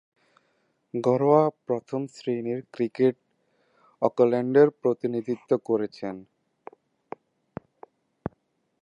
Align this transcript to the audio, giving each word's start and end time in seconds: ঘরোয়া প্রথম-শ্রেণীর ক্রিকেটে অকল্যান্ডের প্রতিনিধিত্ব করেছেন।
ঘরোয়া 0.93 1.43
প্রথম-শ্রেণীর 1.65 2.59
ক্রিকেটে 2.73 3.21
অকল্যান্ডের 4.01 4.69
প্রতিনিধিত্ব 4.81 5.51
করেছেন। 5.65 6.15